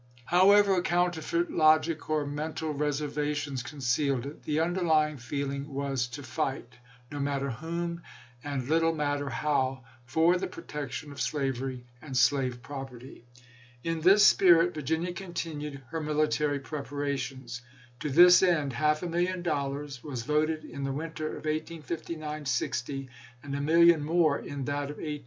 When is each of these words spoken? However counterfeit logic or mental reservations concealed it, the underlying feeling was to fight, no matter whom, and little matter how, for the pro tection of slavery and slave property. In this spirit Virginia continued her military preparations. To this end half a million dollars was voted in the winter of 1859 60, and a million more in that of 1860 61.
However 0.25 0.81
counterfeit 0.81 1.51
logic 1.51 2.09
or 2.09 2.25
mental 2.25 2.73
reservations 2.73 3.61
concealed 3.61 4.25
it, 4.25 4.41
the 4.41 4.59
underlying 4.59 5.17
feeling 5.17 5.71
was 5.71 6.07
to 6.07 6.23
fight, 6.23 6.73
no 7.11 7.19
matter 7.19 7.51
whom, 7.51 8.01
and 8.43 8.67
little 8.67 8.95
matter 8.95 9.29
how, 9.29 9.83
for 10.07 10.37
the 10.39 10.47
pro 10.47 10.63
tection 10.63 11.11
of 11.11 11.21
slavery 11.21 11.85
and 12.01 12.17
slave 12.17 12.63
property. 12.63 13.25
In 13.83 14.01
this 14.01 14.25
spirit 14.25 14.73
Virginia 14.73 15.13
continued 15.13 15.83
her 15.91 16.01
military 16.01 16.59
preparations. 16.59 17.61
To 17.99 18.09
this 18.09 18.41
end 18.41 18.73
half 18.73 19.03
a 19.03 19.07
million 19.07 19.43
dollars 19.43 20.03
was 20.03 20.23
voted 20.23 20.65
in 20.65 20.83
the 20.83 20.91
winter 20.91 21.27
of 21.27 21.45
1859 21.45 22.47
60, 22.47 23.07
and 23.43 23.53
a 23.53 23.61
million 23.61 24.03
more 24.03 24.39
in 24.39 24.65
that 24.65 24.89
of 24.89 24.97
1860 24.97 24.99
61. 25.17 25.19